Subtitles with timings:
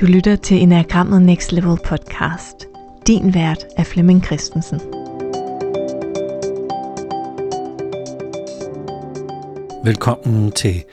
[0.00, 2.66] Du lytter til Enagrammet Next Level podcast.
[3.06, 4.80] Din vært er Flemming Christensen.
[9.84, 10.84] Velkommen til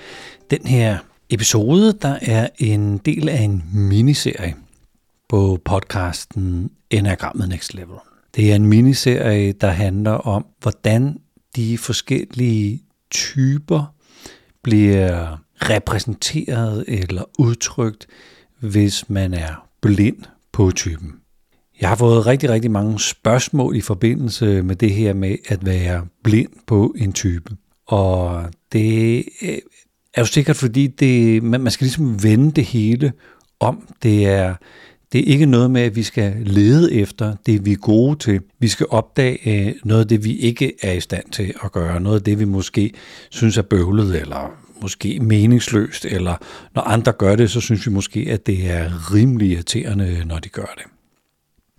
[0.51, 0.97] den her
[1.29, 4.55] episode, der er en del af en miniserie
[5.29, 7.97] på podcasten Enagrammet Next Level.
[8.35, 11.17] Det er en miniserie, der handler om, hvordan
[11.55, 12.81] de forskellige
[13.11, 13.93] typer
[14.63, 18.07] bliver repræsenteret eller udtrykt,
[18.59, 20.17] hvis man er blind
[20.53, 21.13] på typen.
[21.81, 26.05] Jeg har fået rigtig, rigtig mange spørgsmål i forbindelse med det her med at være
[26.23, 27.55] blind på en type.
[27.87, 29.57] Og det øh,
[30.13, 33.11] er jo sikkert, fordi det, man skal ligesom vende det hele
[33.59, 33.87] om.
[34.03, 34.55] Det er,
[35.11, 38.41] det er ikke noget med, at vi skal lede efter det, vi er gode til.
[38.59, 41.99] Vi skal opdage øh, noget af det, vi ikke er i stand til at gøre.
[41.99, 42.93] Noget af det, vi måske
[43.29, 46.35] synes er bøvlet, eller måske meningsløst, eller
[46.75, 50.49] når andre gør det, så synes vi måske, at det er rimelig irriterende, når de
[50.49, 50.83] gør det.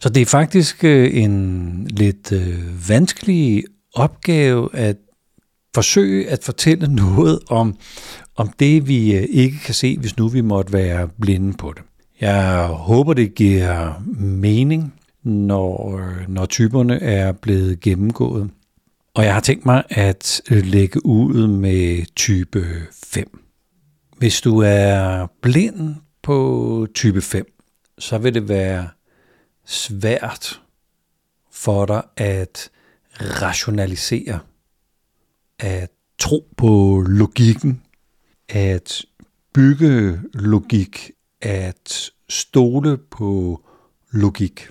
[0.00, 4.96] Så det er faktisk øh, en lidt øh, vanskelig opgave at
[5.74, 7.76] forsøge at fortælle noget om,
[8.36, 11.82] om det, vi øh, ikke kan se, hvis nu vi måtte være blinde på det.
[12.20, 18.50] Jeg håber, det giver mening, når, når typerne er blevet gennemgået.
[19.18, 23.40] Og jeg har tænkt mig at øh, lægge ud med type 5.
[24.16, 27.46] Hvis du er blind på type 5,
[27.98, 28.88] så vil det være
[29.64, 30.60] svært
[31.52, 32.70] for dig at
[33.20, 34.38] rationalisere,
[35.58, 37.82] at tro på logikken,
[38.48, 39.02] at
[39.54, 43.62] bygge logik, at stole på
[44.10, 44.68] logik.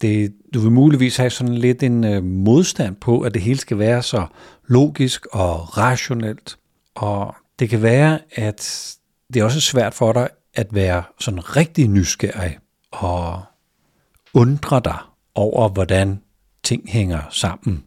[0.00, 3.78] Det, du vil muligvis have sådan lidt en øh, modstand på, at det hele skal
[3.78, 4.26] være så
[4.66, 6.58] logisk og rationelt.
[6.94, 8.92] Og det kan være, at
[9.34, 12.58] det er også svært for dig at være sådan rigtig nysgerrig
[12.90, 13.42] og
[14.34, 14.98] undre dig
[15.34, 16.20] over, hvordan
[16.62, 17.84] ting hænger sammen.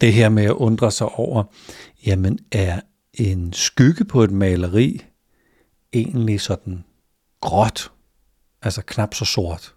[0.00, 1.44] Det her med at undre sig over,
[2.06, 2.80] jamen er
[3.14, 5.04] en skygge på et maleri
[5.92, 6.84] egentlig sådan
[7.40, 7.92] gråt,
[8.62, 9.74] altså knap så sort,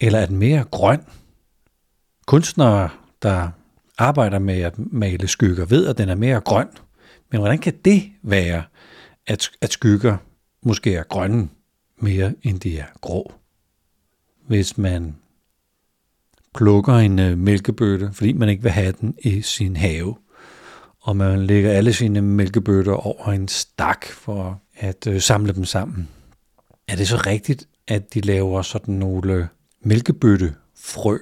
[0.00, 1.00] eller er den mere grøn?
[2.26, 2.88] Kunstnere,
[3.22, 3.48] der
[3.98, 6.68] arbejder med at male skygger, ved, at den er mere grøn.
[7.30, 8.62] Men hvordan kan det være,
[9.26, 10.16] at, at skygger
[10.62, 11.48] måske er grønne
[11.98, 13.32] mere, end de er grå?
[14.46, 15.16] Hvis man
[16.54, 20.16] plukker en øh, mælkebøtte, fordi man ikke vil have den i sin have,
[21.00, 26.08] og man lægger alle sine mælkebøtter over en stak for at øh, samle dem sammen.
[26.88, 29.48] Er det så rigtigt, at de laver sådan nogle
[29.82, 31.18] mælkebøttefrø,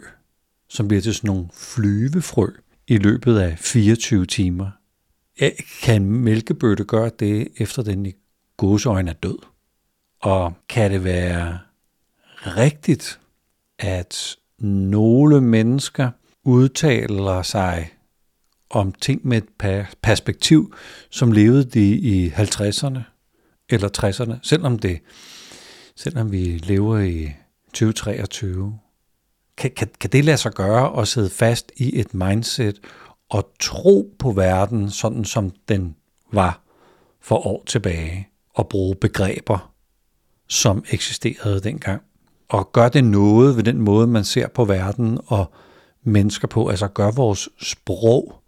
[0.68, 2.46] som bliver til sådan nogle flyvefrø
[2.86, 4.70] i løbet af 24 timer?
[5.82, 8.12] Kan en mælkebøtte gøre det, efter den i
[8.56, 9.38] godsøjne er død?
[10.20, 11.58] Og kan det være
[12.40, 13.20] rigtigt,
[13.78, 16.10] at nogle mennesker
[16.44, 17.90] udtaler sig
[18.70, 20.74] om ting med et perspektiv,
[21.10, 23.00] som levede de i 50'erne
[23.68, 25.00] eller 60'erne, selvom det,
[25.96, 27.32] selvom vi lever i
[27.72, 28.78] 2023.
[29.56, 32.80] Kan, kan, kan det lade sig gøre at sidde fast i et mindset
[33.30, 35.96] og tro på verden, sådan som den
[36.32, 36.60] var
[37.20, 39.72] for år tilbage, og bruge begreber,
[40.48, 42.02] som eksisterede dengang?
[42.48, 45.52] og gør det noget ved den måde, man ser på verden og
[46.02, 46.68] mennesker på?
[46.68, 48.42] Altså gør vores sprog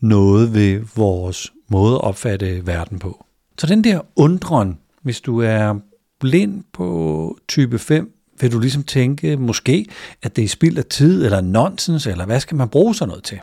[0.00, 3.24] noget ved vores måde at opfatte verden på?
[3.58, 5.74] Så den der undren, hvis du er
[6.20, 9.86] blind på type 5, vil du ligesom tænke måske,
[10.22, 13.24] at det er spild af tid, eller nonsens, eller hvad skal man bruge sådan noget
[13.24, 13.40] til?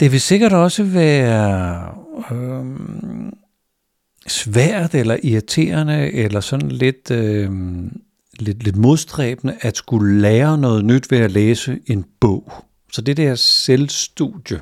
[0.00, 1.88] Det vil sikkert også være
[2.32, 2.64] øh,
[4.26, 7.50] svært, eller irriterende, eller sådan lidt øh,
[8.38, 12.52] lidt, lidt modstræbende at skulle lære noget nyt ved at læse en bog.
[12.92, 14.60] Så det der selvstudie,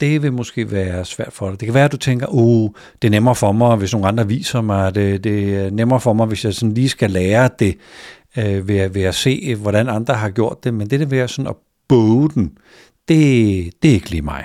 [0.00, 1.60] det vil måske være svært for dig.
[1.60, 2.70] Det kan være, at du tænker, oh,
[3.02, 5.24] det er nemmere for mig, hvis nogle andre viser mig det.
[5.24, 7.76] Det er nemmere for mig, hvis jeg sådan lige skal lære det
[8.36, 10.74] øh, ved, at, ved at se, hvordan andre har gjort det.
[10.74, 11.56] Men det der ved at, sådan at
[11.88, 12.58] bøge den,
[13.08, 14.44] det, det er ikke lige mig.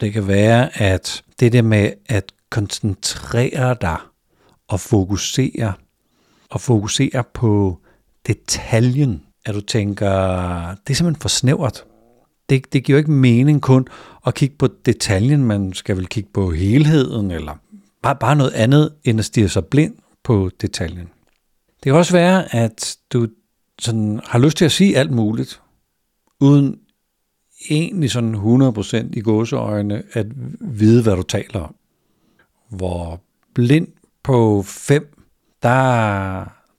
[0.00, 3.96] Det kan være, at det der med at koncentrere dig
[4.68, 5.72] og fokusere
[6.50, 7.78] og fokusere på
[8.26, 10.10] detaljen, at du tænker,
[10.86, 11.84] det er simpelthen for snævert.
[12.50, 13.88] Det, det giver jo ikke mening kun
[14.26, 17.54] at kigge på detaljen, man skal vel kigge på helheden, eller
[18.02, 19.94] bare, bare noget andet, end at stige sig blind
[20.24, 21.08] på detaljen.
[21.74, 23.28] Det kan også være, at du
[23.78, 25.60] sådan har lyst til at sige alt muligt,
[26.40, 26.78] uden
[27.70, 30.26] egentlig sådan 100% i gåseøjne at
[30.60, 31.74] vide, hvad du taler om.
[32.68, 33.22] Hvor
[33.54, 33.88] blind
[34.22, 35.16] på fem
[35.62, 35.70] der,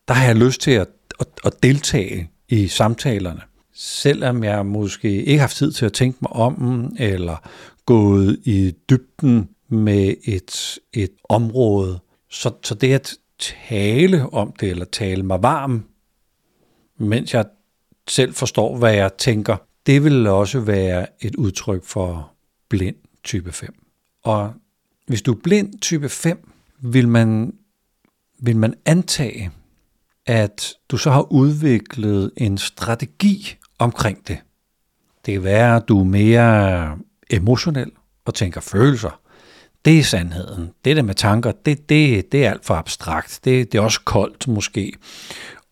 [0.08, 0.88] der har jeg lyst til at,
[1.20, 3.42] at, at deltage i samtalerne.
[3.84, 7.50] Selvom jeg måske ikke har haft tid til at tænke mig om, eller
[7.86, 12.00] gået i dybden med et, et område.
[12.30, 15.86] Så, så det at tale om det, eller tale mig varm,
[16.98, 17.46] mens jeg
[18.08, 22.32] selv forstår, hvad jeg tænker, det vil også være et udtryk for
[22.70, 23.76] blind type 5.
[24.24, 24.54] Og
[25.08, 26.52] hvis du er blind type 5,
[26.82, 27.54] vil man,
[28.40, 29.52] vil man antage,
[30.26, 34.38] at du så har udviklet en strategi omkring det.
[35.26, 36.98] Det kan være, at du er mere
[37.30, 37.92] emotionel
[38.26, 39.20] og tænker følelser.
[39.86, 40.70] Det er sandheden.
[40.86, 43.40] Det der med tanker, det, det, det er alt for abstrakt.
[43.44, 44.94] Det, det er også koldt måske,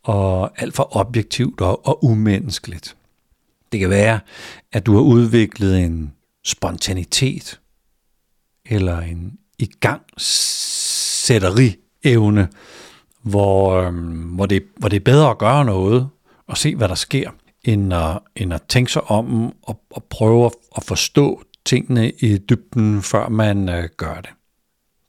[0.04, 2.96] og alt for objektivt og, og umenneskeligt.
[3.72, 4.20] Det kan være,
[4.72, 6.14] at du har udviklet en
[6.46, 7.60] spontanitet,
[8.66, 12.48] eller en igangsætteri-evne,
[13.22, 16.10] hvor, øhm, hvor, det, hvor det er bedre at gøre noget
[16.48, 17.32] og se, hvad der sker,
[17.64, 22.38] end at, end at tænke sig om og, og prøve at, at forstå tingene i
[22.38, 24.30] dybden, før man øh, gør det.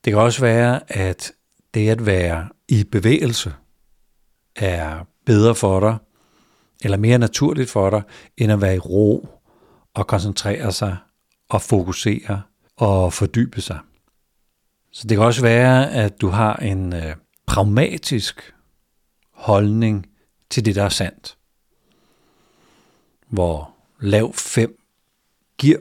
[0.05, 1.31] Det kan også være, at
[1.73, 3.53] det at være i bevægelse
[4.55, 5.97] er bedre for dig,
[6.83, 8.01] eller mere naturligt for dig,
[8.37, 9.29] end at være i ro
[9.93, 10.97] og koncentrere sig
[11.49, 12.41] og fokusere
[12.77, 13.79] og fordybe sig.
[14.91, 17.15] Så det kan også være, at du har en øh,
[17.47, 18.53] pragmatisk
[19.33, 20.07] holdning
[20.49, 21.37] til det, der er sandt.
[23.31, 24.77] Hvor lav 5
[25.57, 25.79] giver,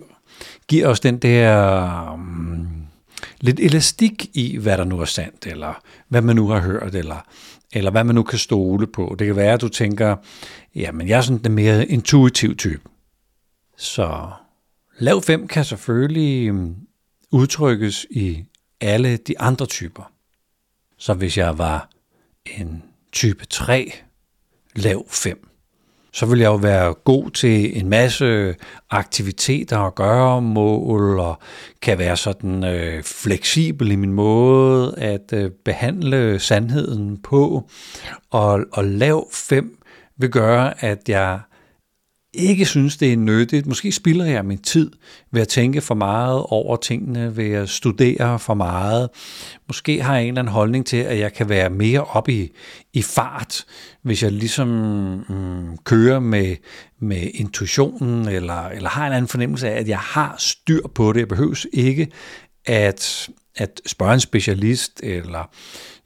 [0.68, 2.86] giver os den der um,
[3.40, 7.26] lidt elastik i, hvad der nu er sandt, eller hvad man nu har hørt, eller,
[7.72, 9.16] eller hvad man nu kan stole på.
[9.18, 10.16] Det kan være, at du tænker,
[10.74, 12.82] jamen jeg er sådan den mere intuitiv type.
[13.76, 14.30] Så
[14.98, 16.74] lav 5 kan selvfølgelig mm,
[17.30, 18.44] udtrykkes i
[18.80, 20.12] alle de andre typer.
[20.96, 21.90] Så hvis jeg var
[22.44, 22.82] en
[23.12, 23.92] type 3,
[24.76, 25.49] lav 5,
[26.12, 28.54] så vil jeg jo være god til en masse
[28.90, 31.38] aktiviteter og gøre mål, og
[31.82, 37.68] kan være sådan øh, fleksibel i min måde at øh, behandle sandheden på.
[38.30, 39.76] Og, og lav 5
[40.16, 41.40] vil gøre, at jeg
[42.32, 43.66] ikke synes, det er nyttigt.
[43.66, 44.90] Måske spilder jeg min tid
[45.32, 49.08] ved at tænke for meget over tingene, ved at studere for meget.
[49.66, 52.52] Måske har jeg en eller anden holdning til, at jeg kan være mere op i,
[52.92, 53.64] i fart,
[54.02, 54.68] hvis jeg ligesom
[55.28, 56.56] mm, kører med,
[57.00, 61.20] med intuitionen, eller, eller har en anden fornemmelse af, at jeg har styr på det.
[61.20, 62.08] Jeg behøver ikke
[62.66, 65.50] at, at spørge en specialist, eller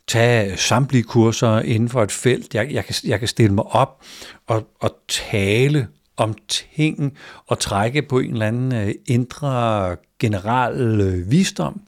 [0.09, 2.55] tage samtlige kurser inden for et felt.
[2.55, 4.05] Jeg, jeg, kan, jeg kan stille mig op
[4.47, 11.31] og, og tale om ting og trække på en eller anden øh, indre general øh,
[11.31, 11.81] visdom.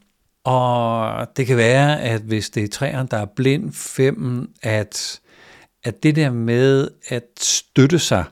[0.44, 5.20] Og det kan være, at hvis det er træerne, der er blind, fem, at,
[5.84, 8.24] at det der med at støtte sig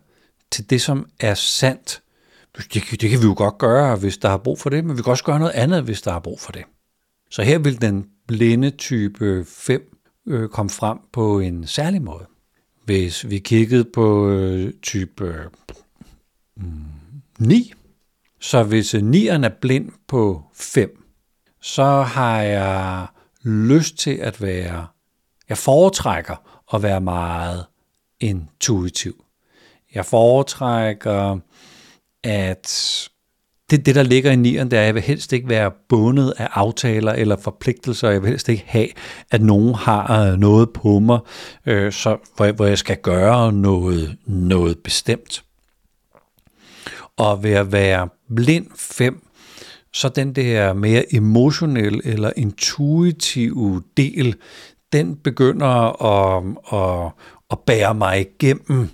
[0.50, 2.02] til det, som er sandt,
[2.56, 5.02] det, det kan vi jo godt gøre, hvis der er brug for det, men vi
[5.02, 6.64] kan også gøre noget andet, hvis der er brug for det.
[7.30, 9.96] Så her vil den blinde type 5
[10.28, 12.26] øh, komme frem på en særlig måde.
[12.84, 15.44] Hvis vi kiggede på øh, type øh,
[17.38, 17.72] 9.
[18.40, 21.04] Så hvis øh, 9'eren er blind på 5,
[21.60, 23.06] så har jeg
[23.44, 24.86] lyst til at være,
[25.48, 27.64] jeg foretrækker at være meget
[28.20, 29.24] intuitiv.
[29.94, 31.38] Jeg foretrækker,
[32.22, 32.68] at
[33.70, 36.34] det, det der ligger i nieren, det er, at jeg vil helst ikke være bundet
[36.38, 38.10] af aftaler eller forpligtelser.
[38.10, 38.88] Jeg vil helst ikke have,
[39.30, 41.18] at nogen har øh, noget på mig,
[41.66, 45.44] øh, så, hvor, hvor jeg skal gøre noget, noget bestemt.
[47.16, 49.26] Og ved at være blind 5,
[49.92, 54.36] så den der mere emotionelle eller intuitive del,
[54.92, 57.12] den begynder at, at,
[57.50, 58.88] at bære mig igennem,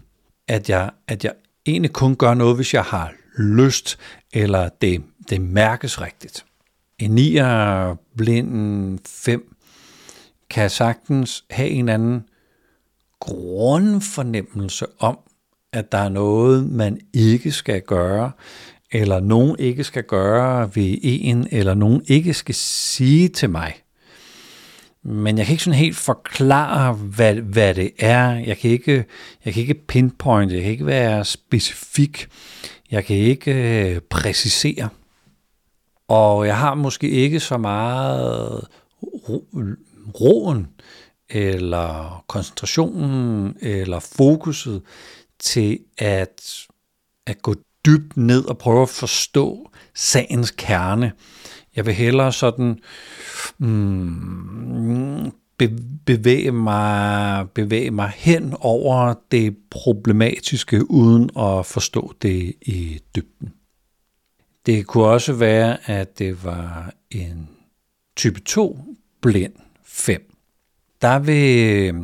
[0.48, 1.32] at jeg, at jeg
[1.66, 3.98] egentlig kun gør noget, hvis jeg har lyst,
[4.32, 6.44] eller det, det mærkes rigtigt.
[6.98, 9.56] En nier blinden 5
[10.50, 12.24] kan sagtens have en anden
[13.20, 15.18] grundfornemmelse om,
[15.72, 18.32] at der er noget, man ikke skal gøre,
[18.92, 23.74] eller nogen ikke skal gøre ved en, eller nogen ikke skal sige til mig.
[25.02, 28.30] Men jeg kan ikke sådan helt forklare, hvad, hvad det er.
[28.30, 29.04] Jeg kan, ikke,
[29.44, 32.28] jeg kan ikke pinpointe, jeg kan ikke være specifik.
[32.90, 33.54] Jeg kan ikke
[33.94, 34.88] øh, præcisere.
[36.08, 38.68] Og jeg har måske ikke så meget
[40.20, 40.68] roen,
[41.28, 44.82] eller koncentrationen, eller fokuset
[45.40, 46.66] til at,
[47.26, 47.54] at gå
[47.87, 51.12] dybt ned og prøve at forstå sagens kerne.
[51.76, 52.78] Jeg vil hellere sådan
[53.59, 55.30] mm,
[56.04, 63.52] bevæge mig, bevæge mig hen over det problematiske, uden at forstå det i dybden.
[64.66, 67.49] Det kunne også være, at det var en
[68.16, 68.78] type 2
[69.23, 69.52] blind
[69.85, 70.35] 5.
[71.02, 71.94] Der vil,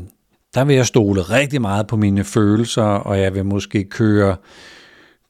[0.56, 4.36] der vil jeg stole rigtig meget på mine følelser, og jeg vil måske køre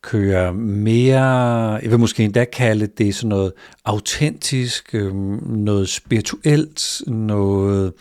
[0.03, 1.25] køre mere,
[1.83, 3.53] jeg vil måske endda kalde det sådan noget
[3.85, 7.93] autentisk, øhm, noget spirituelt, noget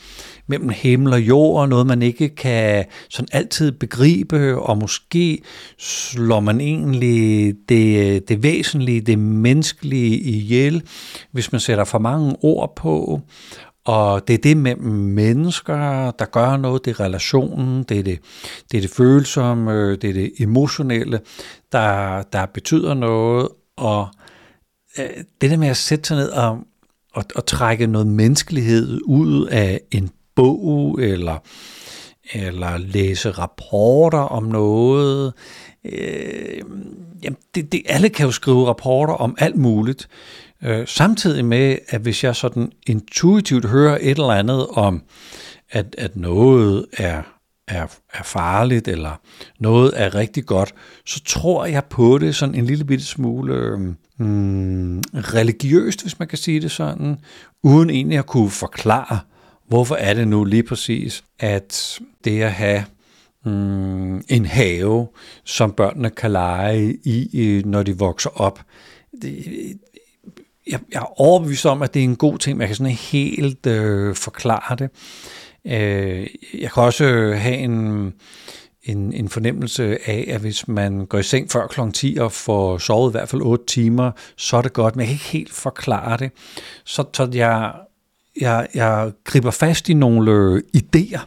[0.48, 5.41] mellem himmel og jord, noget man ikke kan sådan altid begribe, og måske
[5.77, 10.84] slår man egentlig det, det væsentlige, det menneskelige ihjel,
[11.32, 13.22] hvis man sætter for mange ord på,
[13.85, 18.19] og det er det mellem mennesker, der gør noget, det er relationen, det er det,
[18.71, 21.19] det, er det følsomme, det er det emotionelle,
[21.71, 23.47] der, der betyder noget.
[23.77, 24.07] Og
[24.99, 26.59] øh, det der med at sætte sig ned og,
[27.13, 31.37] og, og trække noget menneskelighed ud af en bog, eller,
[32.33, 35.33] eller læse rapporter om noget,
[35.85, 36.61] øh,
[37.23, 40.07] jamen det, det, alle kan jo skrive rapporter om alt muligt,
[40.65, 45.01] Øh, samtidig med, at hvis jeg sådan intuitivt hører et eller andet om,
[45.72, 47.22] at, at noget er,
[47.67, 49.22] er, er farligt, eller
[49.60, 50.74] noget er rigtig godt,
[51.05, 53.77] så tror jeg på det sådan en lille bitte smule
[54.17, 57.17] mm, religiøst, hvis man kan sige det sådan,
[57.63, 59.19] uden egentlig at kunne forklare,
[59.67, 62.86] hvorfor er det nu lige præcis, at det at have
[63.45, 65.07] mm, en have,
[65.43, 68.62] som børnene kan lege i, når de vokser op,
[69.22, 69.45] det,
[70.67, 72.91] jeg, jeg er overbevist om, at det er en god ting, men jeg kan sådan
[72.91, 74.89] helt øh, forklare det.
[75.67, 76.27] Øh,
[76.62, 78.13] jeg kan også øh, have en,
[78.84, 81.81] en, en fornemmelse af, at hvis man går i seng før kl.
[81.93, 85.07] 10 og får sovet i hvert fald 8 timer, så er det godt, men jeg
[85.07, 86.31] kan ikke helt forklare det.
[86.86, 87.74] Så, så jeg,
[88.41, 91.22] jeg, jeg griber fast i nogle øh, idéer,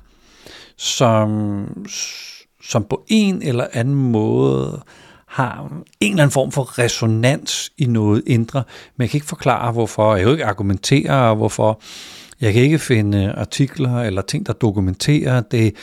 [0.77, 1.87] som,
[2.63, 4.83] som på en eller anden måde
[5.29, 8.63] har en eller anden form for resonans i noget indre,
[8.97, 11.81] men jeg kan ikke forklare hvorfor, jeg kan ikke argumentere hvorfor,
[12.41, 15.75] jeg kan ikke finde artikler eller ting, der dokumenterer det.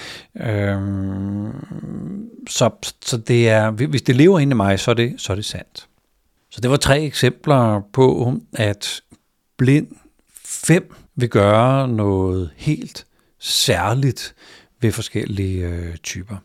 [0.42, 1.52] Øhm,
[2.50, 2.70] så,
[3.02, 5.46] så det er, hvis det lever inde i mig, så er det, så er det
[5.46, 5.88] sandt.
[6.52, 9.02] Så det var tre eksempler på, at
[9.58, 9.88] blind
[10.46, 13.06] 5 vil gøre noget helt
[13.40, 14.36] særligt
[14.82, 16.36] ved forskellige øh, typer.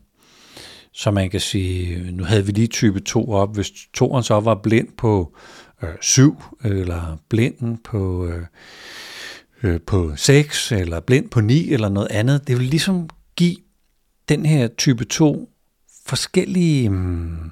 [1.01, 4.55] Så man kan sige, nu havde vi lige type 2 op, hvis toeren så var
[4.55, 5.37] blind på
[5.83, 8.47] øh, 7, eller blinden på, øh,
[9.63, 13.57] øh, på 6, eller blind på 9, eller noget andet, det vil ligesom give
[14.29, 15.49] den her type 2
[16.07, 17.51] forskellige mm,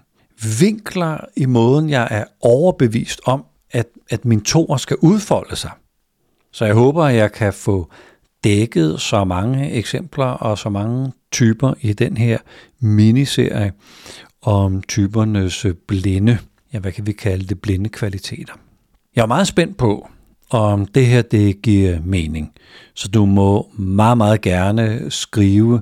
[0.60, 5.70] vinkler i måden, jeg er overbevist om, at, at min toer skal udfolde sig.
[6.52, 7.90] Så jeg håber, at jeg kan få
[8.48, 12.38] dækket så mange eksempler og så mange typer i den her
[12.80, 13.72] miniserie
[14.42, 16.38] om typernes blinde,
[16.72, 18.52] ja hvad kan vi kalde det, blinde kvaliteter.
[19.16, 20.08] Jeg er meget spændt på,
[20.50, 22.52] om det her det giver mening.
[22.94, 25.80] Så du må meget, meget gerne skrive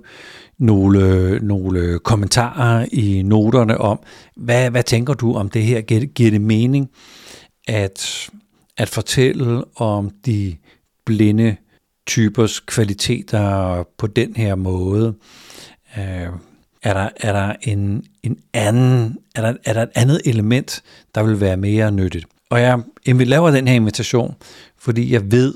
[0.58, 4.00] nogle, nogle kommentarer i noterne om,
[4.36, 5.80] hvad, hvad tænker du om det her?
[5.80, 6.90] Giver, giver det mening
[7.68, 8.30] at,
[8.76, 10.56] at fortælle om de
[11.04, 11.56] blinde
[12.06, 15.14] typers kvaliteter på den her måde?
[15.98, 16.28] Øh,
[16.82, 20.82] er der, er der en, en anden, er der, er der et andet element,
[21.14, 22.26] der vil være mere nyttigt?
[22.50, 24.34] Og jeg, jeg laver den her invitation,
[24.78, 25.54] fordi jeg ved,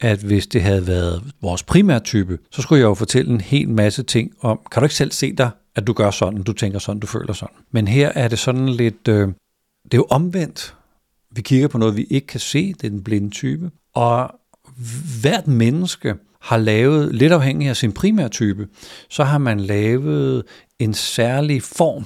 [0.00, 3.68] at hvis det havde været vores primære type, så skulle jeg jo fortælle en hel
[3.68, 6.78] masse ting om, kan du ikke selv se dig, at du gør sådan, du tænker
[6.78, 7.56] sådan, du føler sådan.
[7.70, 9.28] Men her er det sådan lidt, øh,
[9.84, 10.74] det er jo omvendt.
[11.30, 13.70] Vi kigger på noget, vi ikke kan se, det er den blinde type.
[13.94, 14.34] Og
[15.20, 18.68] hvert menneske har lavet, lidt afhængig af sin primærtype,
[19.10, 20.42] så har man lavet
[20.78, 22.04] en særlig form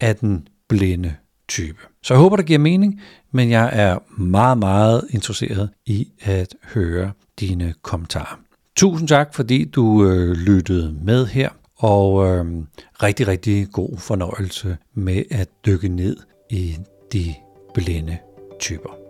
[0.00, 1.14] af den blinde
[1.48, 1.78] type.
[2.02, 3.00] Så jeg håber, det giver mening,
[3.32, 8.40] men jeg er meget, meget interesseret i at høre dine kommentarer.
[8.76, 12.46] Tusind tak, fordi du øh, lyttede med her, og øh,
[13.02, 16.16] rigtig, rigtig god fornøjelse med at dykke ned
[16.50, 16.76] i
[17.12, 17.34] de
[17.74, 18.18] blinde
[18.60, 19.05] typer.